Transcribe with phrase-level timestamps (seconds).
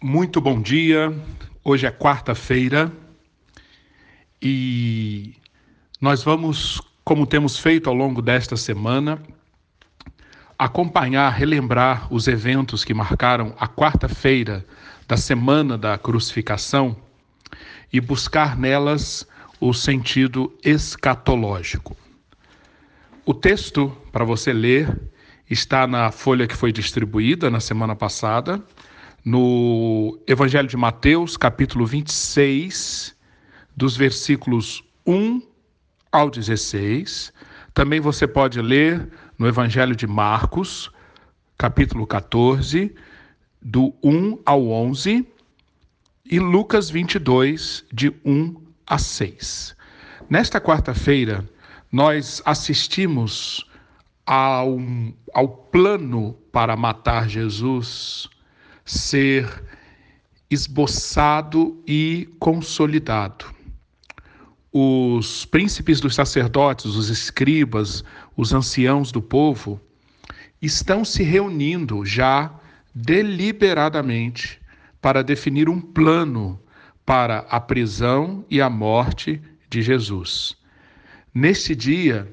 [0.00, 1.12] Muito bom dia.
[1.64, 2.92] Hoje é quarta-feira
[4.40, 5.34] e
[6.00, 9.20] nós vamos, como temos feito ao longo desta semana,
[10.56, 14.64] acompanhar, relembrar os eventos que marcaram a quarta-feira
[15.08, 16.96] da semana da crucificação
[17.92, 19.26] e buscar nelas
[19.60, 21.96] o sentido escatológico.
[23.26, 24.96] O texto para você ler
[25.50, 28.62] está na folha que foi distribuída na semana passada
[29.28, 33.14] no Evangelho de Mateus, capítulo 26,
[33.76, 35.42] dos versículos 1
[36.10, 37.30] ao 16.
[37.74, 39.06] Também você pode ler
[39.38, 40.90] no Evangelho de Marcos,
[41.58, 42.94] capítulo 14,
[43.60, 45.26] do 1 ao 11,
[46.24, 49.76] e Lucas 22, de 1 a 6.
[50.30, 51.46] Nesta quarta-feira,
[51.92, 53.68] nós assistimos
[54.24, 54.78] ao,
[55.34, 58.30] ao plano para matar Jesus
[58.88, 59.62] ser
[60.50, 63.44] esboçado e consolidado.
[64.72, 68.02] Os príncipes dos sacerdotes, os escribas,
[68.36, 69.80] os anciãos do povo
[70.60, 72.52] estão se reunindo já
[72.94, 74.60] deliberadamente
[75.00, 76.58] para definir um plano
[77.04, 80.56] para a prisão e a morte de Jesus.
[81.34, 82.26] Neste dia,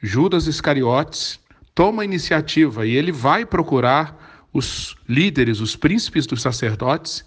[0.00, 1.40] Judas Iscariotes
[1.74, 4.15] toma a iniciativa e ele vai procurar
[4.56, 7.26] os líderes, os príncipes dos sacerdotes,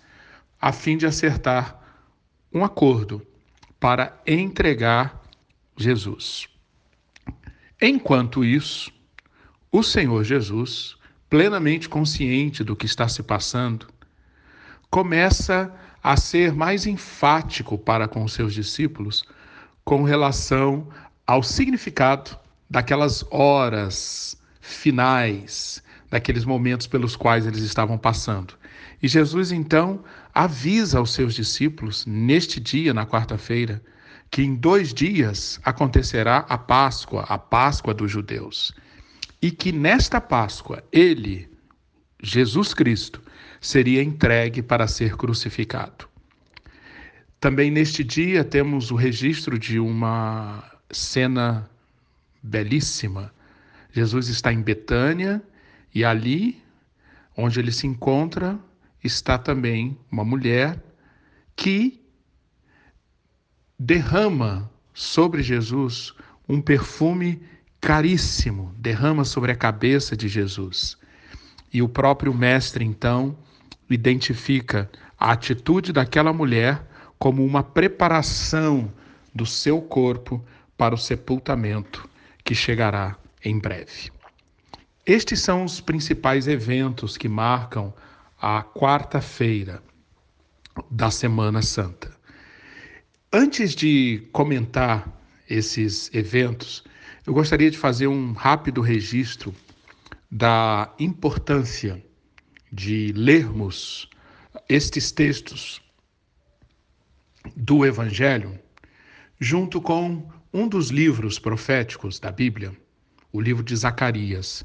[0.59, 1.79] a fim de acertar
[2.51, 3.21] um acordo
[3.79, 5.21] para entregar
[5.77, 6.47] Jesus.
[7.79, 8.91] Enquanto isso,
[9.71, 10.97] o Senhor Jesus,
[11.29, 13.87] plenamente consciente do que está se passando,
[14.89, 15.71] começa
[16.01, 19.23] a ser mais enfático para com os seus discípulos
[19.85, 20.89] com relação
[21.27, 22.35] ao significado
[22.67, 28.55] daquelas horas finais daqueles momentos pelos quais eles estavam passando.
[29.01, 33.81] E Jesus então avisa aos seus discípulos, neste dia, na quarta-feira,
[34.31, 38.73] que em dois dias acontecerá a Páscoa, a Páscoa dos judeus.
[39.41, 41.49] E que nesta Páscoa, ele,
[42.21, 43.21] Jesus Cristo,
[43.61, 46.07] seria entregue para ser crucificado.
[47.39, 51.69] Também neste dia temos o registro de uma cena
[52.43, 53.33] belíssima.
[53.91, 55.41] Jesus está em Betânia
[55.93, 56.61] e ali,
[57.35, 58.59] onde ele se encontra,
[59.03, 60.81] está também uma mulher
[61.55, 62.01] que
[63.77, 66.13] derrama sobre Jesus
[66.47, 67.41] um perfume
[67.79, 70.97] caríssimo, derrama sobre a cabeça de Jesus.
[71.71, 73.37] E o próprio Mestre, então,
[73.89, 76.83] identifica a atitude daquela mulher
[77.17, 78.91] como uma preparação
[79.33, 80.43] do seu corpo
[80.77, 82.09] para o sepultamento
[82.43, 84.11] que chegará em breve.
[85.09, 87.91] Estes são os principais eventos que marcam
[88.39, 89.81] a quarta-feira
[90.91, 92.15] da Semana Santa.
[93.33, 95.11] Antes de comentar
[95.49, 96.83] esses eventos,
[97.25, 99.51] eu gostaria de fazer um rápido registro
[100.29, 102.05] da importância
[102.71, 104.07] de lermos
[104.69, 105.81] estes textos
[107.55, 108.59] do Evangelho
[109.39, 112.77] junto com um dos livros proféticos da Bíblia,
[113.33, 114.63] o livro de Zacarias.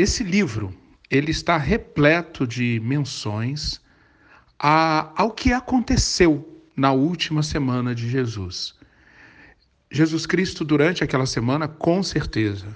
[0.00, 0.74] Esse livro
[1.10, 3.82] ele está repleto de menções
[4.58, 8.74] a, ao que aconteceu na última semana de Jesus.
[9.90, 12.74] Jesus Cristo, durante aquela semana, com certeza,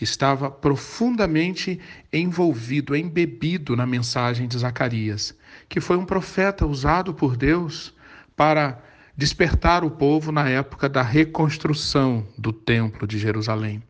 [0.00, 1.80] estava profundamente
[2.12, 5.36] envolvido, embebido na mensagem de Zacarias,
[5.68, 7.92] que foi um profeta usado por Deus
[8.36, 8.80] para
[9.16, 13.82] despertar o povo na época da reconstrução do Templo de Jerusalém.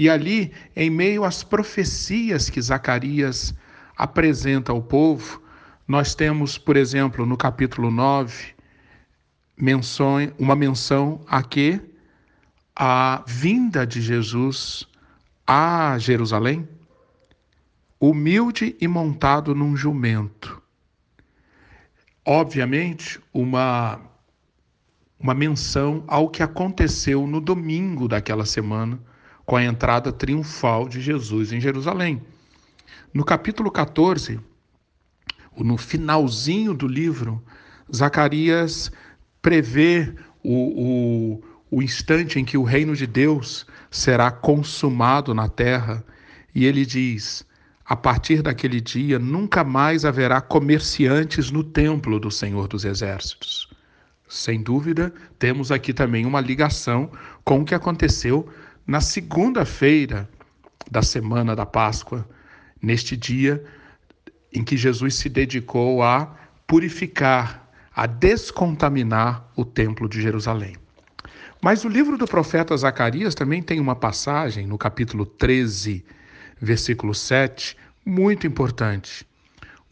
[0.00, 3.54] E ali, em meio às profecias que Zacarias
[3.94, 5.42] apresenta ao povo,
[5.86, 8.54] nós temos, por exemplo, no capítulo 9,
[9.58, 11.78] menção, uma menção a que
[12.74, 14.88] a vinda de Jesus
[15.46, 16.66] a Jerusalém,
[18.00, 20.62] humilde e montado num jumento.
[22.24, 24.00] Obviamente, uma,
[25.18, 28.98] uma menção ao que aconteceu no domingo daquela semana,
[29.50, 32.22] com a entrada triunfal de Jesus em Jerusalém.
[33.12, 34.38] No capítulo 14,
[35.58, 37.42] no finalzinho do livro,
[37.92, 38.92] Zacarias
[39.42, 46.04] prevê o, o, o instante em que o reino de Deus será consumado na terra,
[46.54, 47.44] e ele diz:
[47.84, 53.68] a partir daquele dia nunca mais haverá comerciantes no templo do Senhor dos Exércitos.
[54.28, 57.10] Sem dúvida, temos aqui também uma ligação
[57.42, 58.48] com o que aconteceu
[58.90, 60.28] na segunda-feira
[60.90, 62.28] da semana da Páscoa,
[62.82, 63.64] neste dia
[64.52, 66.34] em que Jesus se dedicou a
[66.66, 70.74] purificar, a descontaminar o templo de Jerusalém.
[71.62, 76.04] Mas o livro do profeta Zacarias também tem uma passagem no capítulo 13,
[76.60, 79.24] versículo 7, muito importante.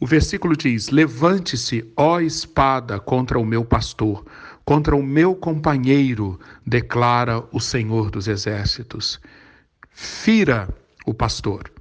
[0.00, 4.24] O versículo diz: Levante-se, ó espada, contra o meu pastor,
[4.64, 9.20] contra o meu companheiro, declara o Senhor dos Exércitos.
[9.90, 10.68] Fira
[11.04, 11.72] o pastor,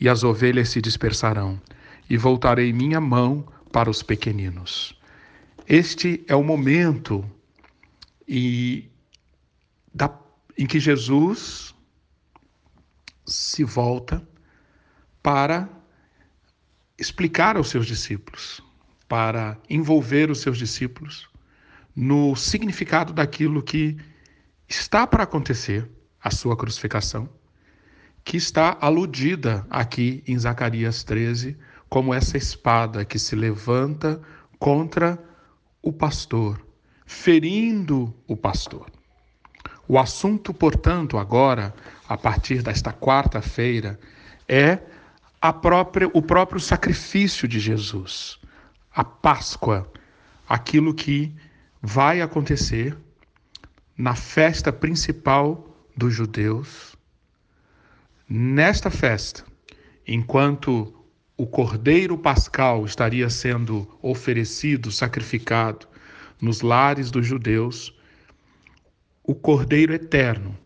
[0.00, 1.60] e as ovelhas se dispersarão,
[2.08, 4.98] e voltarei minha mão para os pequeninos.
[5.68, 7.28] Este é o momento
[8.26, 8.88] e
[9.92, 10.10] da,
[10.56, 11.74] em que Jesus
[13.26, 14.26] se volta
[15.22, 15.68] para
[16.98, 18.62] explicar aos seus discípulos,
[19.08, 21.28] para envolver os seus discípulos
[21.94, 23.96] no significado daquilo que
[24.68, 25.88] está para acontecer,
[26.20, 27.28] a sua crucificação,
[28.24, 31.56] que está aludida aqui em Zacarias 13
[31.88, 34.20] como essa espada que se levanta
[34.58, 35.22] contra
[35.80, 36.60] o pastor,
[37.06, 38.90] ferindo o pastor.
[39.86, 41.72] O assunto, portanto, agora,
[42.08, 44.00] a partir desta quarta-feira,
[44.48, 44.80] é
[45.52, 48.38] própria, o próprio sacrifício de Jesus,
[48.94, 49.90] a Páscoa,
[50.48, 51.34] aquilo que
[51.80, 52.96] vai acontecer
[53.96, 56.96] na festa principal dos judeus.
[58.28, 59.44] Nesta festa,
[60.06, 60.92] enquanto
[61.36, 65.86] o cordeiro pascal estaria sendo oferecido, sacrificado
[66.40, 67.94] nos lares dos judeus,
[69.22, 70.56] o Cordeiro Eterno,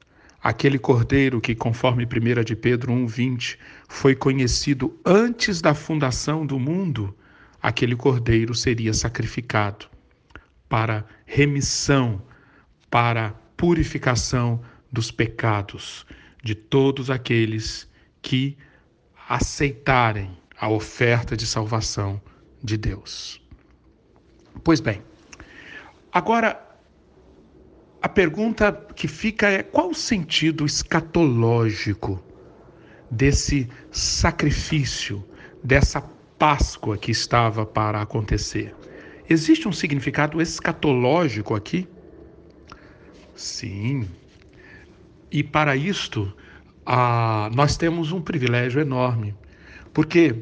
[0.43, 3.59] aquele Cordeiro que, conforme 1 de Pedro 1,20,
[3.89, 7.15] foi conhecido antes da fundação do mundo,
[7.63, 9.87] aquele Cordeiro seria sacrificado
[10.69, 12.23] para remissão,
[12.91, 16.07] para purificação dos pecados
[16.43, 17.89] de todos aqueles
[18.23, 18.57] que
[19.29, 22.21] aceitarem a oferta de salvação
[22.63, 23.41] de Deus.
[24.65, 25.03] Pois bem,
[26.13, 26.70] agora
[28.11, 32.23] pergunta que fica é: qual o sentido escatológico
[33.11, 35.25] desse sacrifício,
[35.63, 36.03] dessa
[36.39, 38.75] Páscoa que estava para acontecer?
[39.29, 41.89] Existe um significado escatológico aqui?
[43.35, 44.09] Sim.
[45.31, 46.33] E para isto,
[46.85, 49.35] ah, nós temos um privilégio enorme,
[49.95, 50.35] porque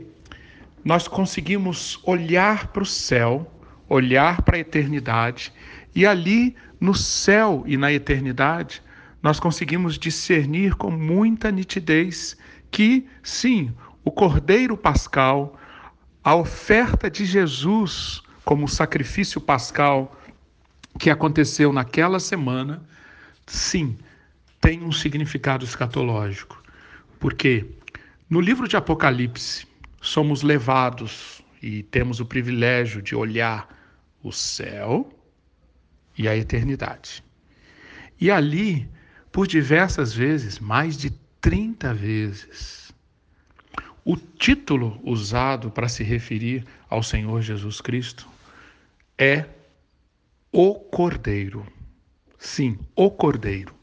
[0.85, 3.53] nós conseguimos olhar para o céu,
[3.89, 5.53] olhar para a eternidade
[5.95, 8.83] e ali no céu e na eternidade,
[9.23, 12.37] nós conseguimos discernir com muita nitidez
[12.71, 13.73] que, sim,
[14.05, 15.59] o Cordeiro Pascal,
[16.23, 20.17] a oferta de Jesus como sacrifício pascal
[20.99, 22.83] que aconteceu naquela semana,
[23.47, 23.97] sim,
[24.61, 26.63] tem um significado escatológico.
[27.19, 27.67] Porque
[28.31, 29.67] no livro de Apocalipse,
[30.01, 33.69] somos levados e temos o privilégio de olhar
[34.23, 35.18] o céu
[36.19, 37.23] e a eternidade.
[38.21, 38.91] E ali,
[39.31, 41.11] por diversas vezes, mais de
[41.41, 42.93] 30 vezes,
[44.05, 48.27] o título usado para se referir ao Senhor Jesus Cristo
[49.17, 49.45] é
[50.51, 51.65] o Cordeiro.
[52.39, 53.75] Sim, o Cordeiro.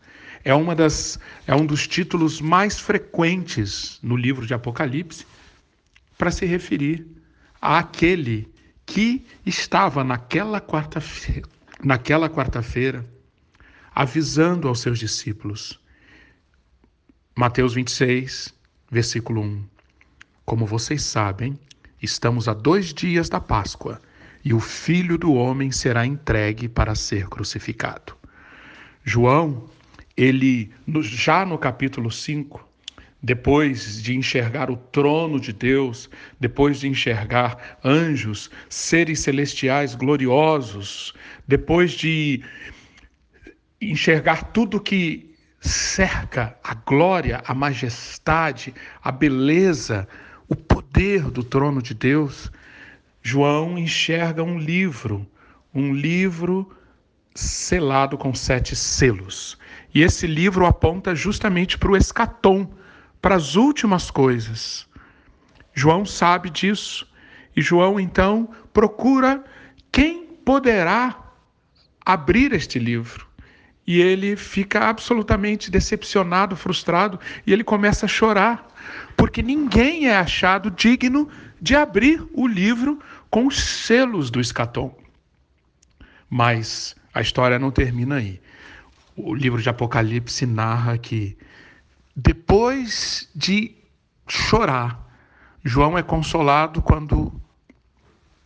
[0.44, 1.18] É, uma das,
[1.48, 5.26] é um dos títulos mais frequentes no livro de Apocalipse
[6.18, 7.08] para se referir
[7.62, 8.54] àquele
[8.86, 13.06] que estava naquela quarta-feira naquela quarta-feira,
[13.94, 15.80] avisando aos seus discípulos.
[17.36, 18.54] Mateus 26,
[18.90, 19.64] versículo 1.
[20.46, 21.60] Como vocês sabem,
[22.02, 24.02] estamos a dois dias da Páscoa
[24.44, 28.16] e o Filho do Homem será entregue para ser crucificado.
[29.04, 29.70] João,
[30.16, 32.66] ele, já no capítulo 5,
[33.26, 36.08] depois de enxergar o trono de Deus,
[36.40, 41.12] depois de enxergar anjos, seres celestiais gloriosos,
[41.48, 42.44] depois de
[43.82, 50.08] enxergar tudo que cerca a glória, a majestade, a beleza,
[50.48, 52.52] o poder do trono de Deus,
[53.24, 55.26] João enxerga um livro,
[55.74, 56.72] um livro
[57.34, 59.58] selado com sete selos.
[59.96, 62.70] E esse livro aponta justamente para o escatom
[63.26, 64.88] para as últimas coisas.
[65.74, 67.08] João sabe disso
[67.56, 69.44] e João então procura
[69.92, 71.18] quem poderá
[72.06, 73.26] abrir este livro.
[73.88, 78.72] E ele fica absolutamente decepcionado, frustrado, e ele começa a chorar,
[79.18, 81.28] porque ninguém é achado digno
[81.60, 83.00] de abrir o livro
[83.32, 84.96] com os selos do escatom.
[86.30, 88.40] Mas a história não termina aí.
[89.18, 91.36] O livro de Apocalipse narra que
[92.16, 93.76] depois de
[94.28, 95.06] chorar,
[95.64, 97.42] João é consolado quando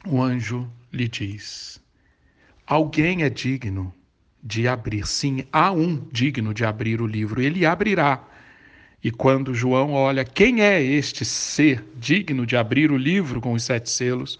[0.07, 1.79] o anjo lhe diz:
[2.65, 3.93] Alguém é digno
[4.41, 5.05] de abrir.
[5.05, 8.23] Sim, há um digno de abrir o livro, ele abrirá.
[9.03, 13.63] E quando João olha quem é este ser digno de abrir o livro com os
[13.63, 14.39] sete selos,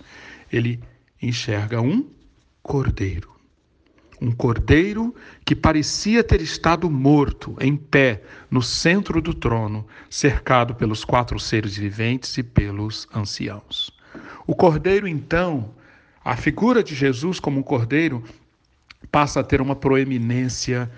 [0.52, 0.82] ele
[1.22, 2.10] enxerga um
[2.62, 3.39] cordeiro.
[4.22, 8.22] Um cordeiro que parecia ter estado morto, em pé,
[8.52, 13.92] no centro do trono, cercado pelos quatro seres viventes e pelos anciãos.
[14.46, 15.74] O cordeiro, então,
[16.24, 18.24] a figura de Jesus como um cordeiro,
[19.12, 20.92] passa a ter uma proeminência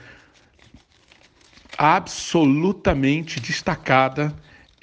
[1.77, 4.35] absolutamente destacada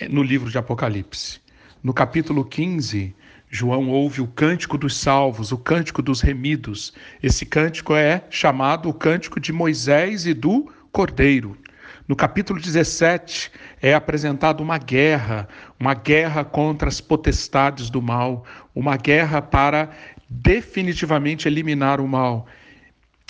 [0.08, 1.40] no livro de Apocalipse.
[1.82, 3.14] No capítulo 15,
[3.50, 6.92] João ouve o cântico dos salvos, o cântico dos remidos.
[7.22, 11.56] Esse cântico é chamado o cântico de Moisés e do Cordeiro.
[12.06, 13.50] No capítulo 17
[13.80, 15.48] é apresentada uma guerra,
[15.80, 19.90] uma guerra contra as potestades do mal, uma guerra para
[20.28, 22.46] definitivamente eliminar o mal.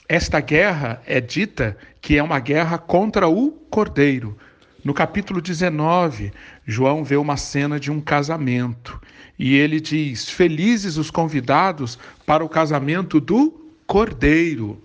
[0.09, 4.37] Esta guerra é dita que é uma guerra contra o cordeiro.
[4.85, 6.33] No capítulo 19,
[6.67, 9.01] João vê uma cena de um casamento
[9.39, 13.53] e ele diz: Felizes os convidados para o casamento do
[13.87, 14.83] cordeiro.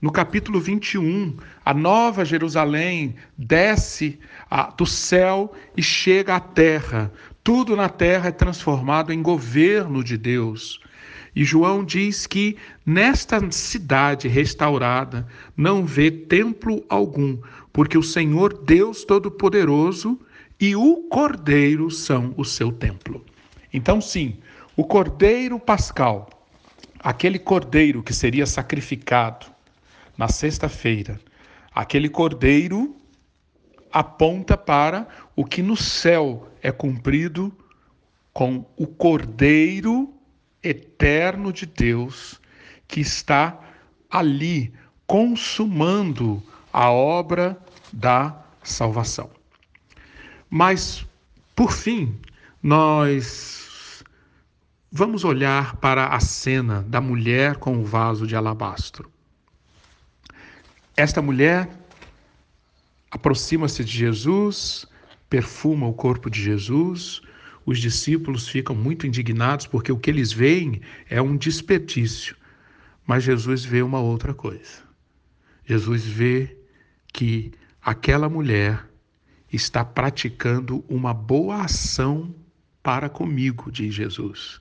[0.00, 4.18] No capítulo 21, a nova Jerusalém desce
[4.76, 7.10] do céu e chega à terra.
[7.42, 10.80] Tudo na terra é transformado em governo de Deus.
[11.34, 15.26] E João diz que nesta cidade restaurada
[15.56, 17.38] não vê templo algum,
[17.72, 20.18] porque o Senhor Deus Todo-Poderoso
[20.60, 23.24] e o Cordeiro são o seu templo.
[23.72, 24.38] Então, sim,
[24.76, 26.28] o Cordeiro Pascal,
[27.00, 29.46] aquele cordeiro que seria sacrificado
[30.16, 31.20] na sexta-feira,
[31.74, 32.96] aquele cordeiro
[33.92, 37.52] aponta para o que no céu é cumprido
[38.32, 40.12] com o Cordeiro
[40.62, 42.40] eterno de Deus
[42.86, 43.58] que está
[44.10, 44.72] ali
[45.06, 46.42] consumando
[46.72, 47.58] a obra
[47.92, 49.30] da salvação.
[50.50, 51.06] Mas,
[51.54, 52.18] por fim,
[52.66, 54.02] nós
[54.90, 59.08] vamos olhar para a cena da mulher com o vaso de alabastro.
[60.96, 61.70] Esta mulher
[63.08, 64.84] aproxima-se de Jesus,
[65.30, 67.22] perfuma o corpo de Jesus,
[67.64, 72.36] os discípulos ficam muito indignados porque o que eles veem é um desperdício.
[73.06, 74.82] Mas Jesus vê uma outra coisa.
[75.64, 76.58] Jesus vê
[77.12, 78.84] que aquela mulher
[79.52, 82.34] está praticando uma boa ação
[82.86, 84.60] para comigo, diz Jesus.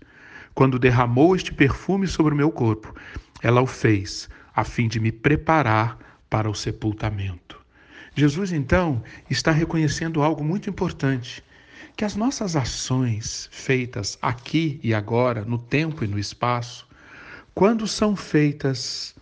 [0.56, 2.92] Quando derramou este perfume sobre o meu corpo,
[3.40, 7.62] ela o fez a fim de me preparar para o sepultamento.
[8.16, 11.44] Jesus então está reconhecendo algo muito importante
[11.96, 16.88] que as nossas ações feitas aqui e agora, no tempo e no espaço,
[17.54, 19.16] quando são feitas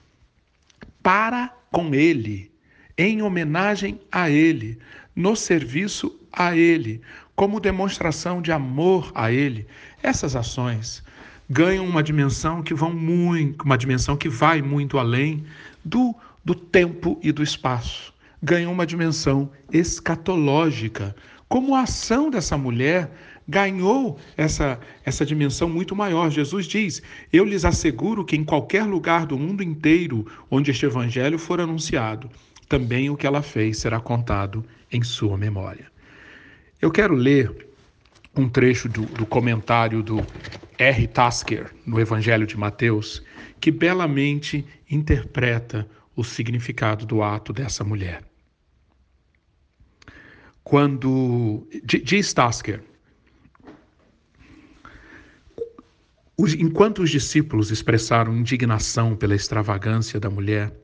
[1.01, 2.49] para com Ele,
[2.97, 4.79] em homenagem a Ele,
[5.13, 7.01] no serviço a Ele,
[7.35, 9.67] como demonstração de amor a Ele,
[10.01, 11.03] essas ações
[11.49, 15.43] ganham uma dimensão que vão muito, uma dimensão que vai muito além
[15.83, 18.13] do, do tempo e do espaço.
[18.41, 21.15] Ganham uma dimensão escatológica,
[21.47, 23.11] como a ação dessa mulher
[23.47, 26.29] ganhou essa, essa dimensão muito maior.
[26.29, 31.37] Jesus diz: Eu lhes asseguro que em qualquer lugar do mundo inteiro onde este evangelho
[31.37, 32.29] for anunciado,
[32.67, 35.92] também o que ela fez será contado em sua memória.
[36.83, 37.65] Eu quero ler
[38.35, 40.17] um trecho do, do comentário do
[40.77, 41.07] R.
[41.07, 43.23] Tasker no Evangelho de Mateus,
[43.61, 48.21] que belamente interpreta o significado do ato dessa mulher.
[50.61, 51.65] Quando.
[51.85, 52.83] Diz Tasker.
[56.37, 60.75] Enquanto os discípulos expressaram indignação pela extravagância da mulher,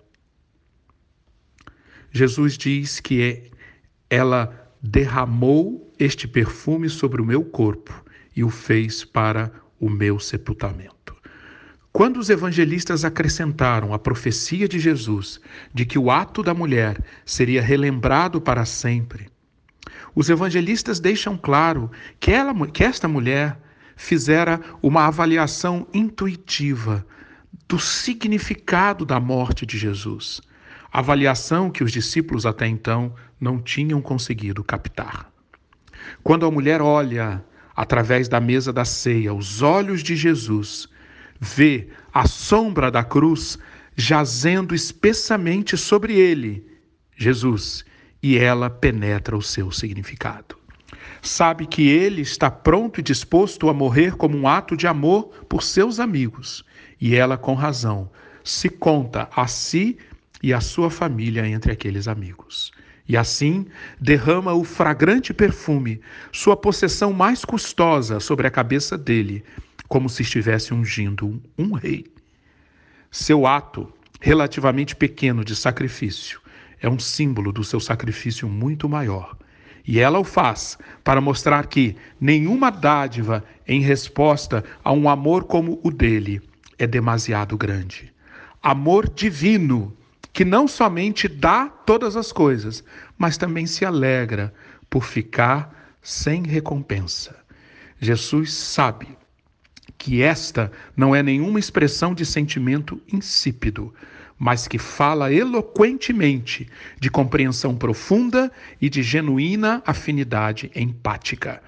[2.10, 3.50] Jesus diz que é,
[4.10, 8.04] ela derramou este perfume sobre o meu corpo
[8.36, 11.14] e o fez para o meu sepultamento.
[11.92, 15.42] Quando os evangelistas acrescentaram a profecia de Jesus
[15.74, 19.28] de que o ato da mulher seria relembrado para sempre,
[20.16, 23.60] os evangelistas deixam claro que, ela, que esta mulher
[23.96, 27.06] fizera uma avaliação intuitiva
[27.68, 30.40] do significado da morte de Jesus,
[30.92, 35.30] avaliação que os discípulos até então não tinham conseguido captar.
[36.24, 37.44] Quando a mulher olha
[37.76, 40.88] através da mesa da ceia os olhos de Jesus,
[41.40, 43.58] vê a sombra da cruz
[43.96, 46.66] jazendo espessamente sobre ele,
[47.16, 47.84] Jesus,
[48.22, 50.58] e ela penetra o seu significado.
[51.22, 55.64] Sabe que ele está pronto e disposto a morrer como um ato de amor por
[55.64, 56.64] seus amigos.
[57.00, 58.10] E ela, com razão,
[58.44, 59.98] se conta a si
[60.42, 62.72] e a sua família entre aqueles amigos.
[63.10, 63.66] E assim
[64.00, 66.00] derrama o fragrante perfume,
[66.32, 69.44] sua possessão mais custosa, sobre a cabeça dele,
[69.88, 72.06] como se estivesse ungindo um rei.
[73.10, 76.40] Seu ato, relativamente pequeno de sacrifício,
[76.80, 79.36] é um símbolo do seu sacrifício muito maior.
[79.84, 85.80] E ela o faz para mostrar que nenhuma dádiva em resposta a um amor como
[85.84, 86.40] o dele
[86.78, 88.14] é demasiado grande.
[88.62, 89.98] Amor divino
[90.32, 92.84] que não somente dá todas as coisas,
[93.18, 94.54] mas também se alegra
[94.90, 97.36] por ficar sem recompensa.
[98.00, 99.08] Jesus sabe
[99.98, 103.94] que esta não é nenhuma expressão de sentimento insípido,
[104.38, 106.68] mas que fala eloquentemente
[106.98, 108.50] de compreensão profunda
[108.82, 111.62] e de genuína afinidade empática.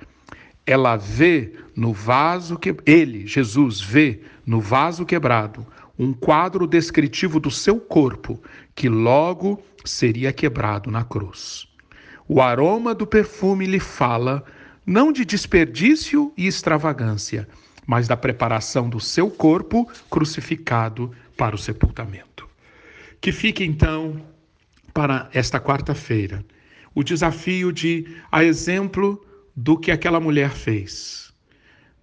[0.65, 5.67] Ela vê no vaso que ele, Jesus, vê no vaso quebrado
[6.01, 8.41] um quadro descritivo do seu corpo,
[8.73, 11.67] que logo seria quebrado na cruz.
[12.27, 14.43] O aroma do perfume lhe fala
[14.83, 17.47] não de desperdício e extravagância,
[17.85, 22.49] mas da preparação do seu corpo crucificado para o sepultamento.
[23.21, 24.25] Que fique então
[24.91, 26.43] para esta quarta-feira
[26.95, 29.23] o desafio de, a exemplo
[29.55, 31.31] do que aquela mulher fez,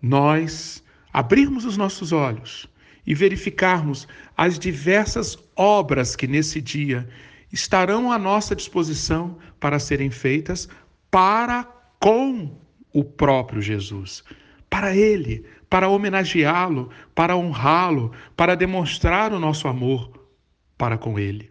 [0.01, 2.69] nós abrirmos os nossos olhos
[3.09, 7.09] e verificarmos as diversas obras que nesse dia
[7.51, 10.69] estarão à nossa disposição para serem feitas
[11.11, 11.65] para
[11.99, 12.55] com
[12.93, 14.23] o próprio Jesus,
[14.69, 20.29] para Ele, para homenageá-lo, para honrá-lo, para demonstrar o nosso amor
[20.77, 21.51] para com Ele.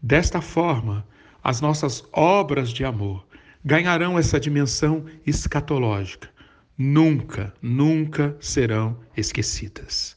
[0.00, 1.04] Desta forma,
[1.42, 3.26] as nossas obras de amor
[3.64, 6.30] ganharão essa dimensão escatológica.
[6.78, 10.15] Nunca, nunca serão esquecidas.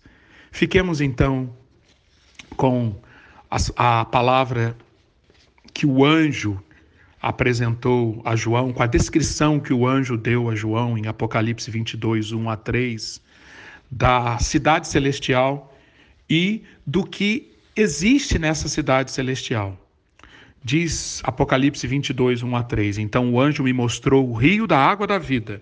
[0.52, 1.50] Fiquemos então
[2.56, 2.96] com
[3.50, 4.76] a, a palavra
[5.74, 6.62] que o anjo
[7.22, 12.32] apresentou a João, com a descrição que o anjo deu a João em Apocalipse 22,
[12.32, 13.22] 1 a 3,
[13.92, 15.74] da cidade celestial
[16.30, 19.78] e do que existe nessa cidade celestial.
[20.64, 25.08] Diz Apocalipse 22, 1 a 3: Então o anjo me mostrou o rio da água
[25.08, 25.62] da vida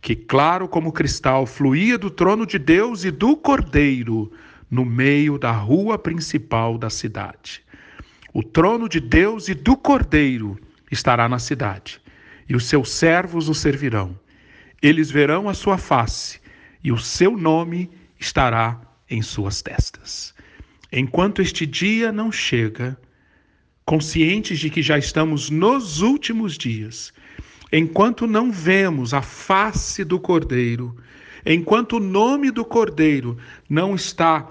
[0.00, 4.32] que, claro como cristal, fluía do trono de Deus e do Cordeiro
[4.70, 7.62] no meio da rua principal da cidade.
[8.32, 10.58] O trono de Deus e do Cordeiro
[10.90, 12.00] estará na cidade,
[12.48, 14.18] e os seus servos o servirão.
[14.82, 16.40] Eles verão a sua face,
[16.82, 20.34] e o seu nome estará em suas testas.
[20.92, 22.98] Enquanto este dia não chega,
[23.84, 27.12] conscientes de que já estamos nos últimos dias,
[27.76, 30.96] enquanto não vemos a face do Cordeiro,
[31.44, 33.36] enquanto o nome do Cordeiro
[33.68, 34.48] não está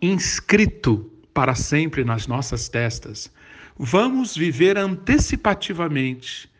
[0.00, 3.30] inscrito para sempre nas nossas testas,
[3.78, 6.50] vamos viver antecipativamente,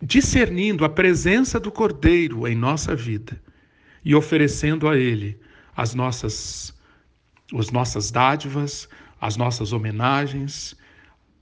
[0.00, 3.40] discernindo a presença do Cordeiro em nossa vida
[4.04, 5.38] e oferecendo a Ele
[5.76, 6.72] as nossas,
[7.52, 8.88] as nossas dádivas,
[9.20, 10.76] as nossas homenagens,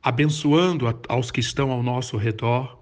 [0.03, 2.82] abençoando aos que estão ao nosso redor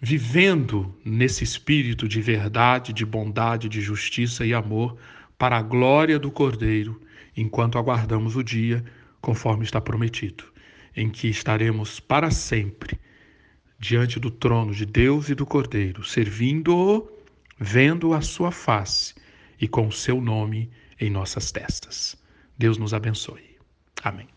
[0.00, 4.96] vivendo nesse espírito de verdade, de bondade, de justiça e amor,
[5.38, 7.00] para a glória do Cordeiro,
[7.36, 8.84] enquanto aguardamos o dia,
[9.20, 10.44] conforme está prometido,
[10.94, 12.98] em que estaremos para sempre
[13.78, 17.10] diante do trono de Deus e do Cordeiro, servindo-o,
[17.58, 19.14] vendo a sua face
[19.60, 22.16] e com o seu nome em nossas testas.
[22.58, 23.56] Deus nos abençoe.
[24.02, 24.35] Amém.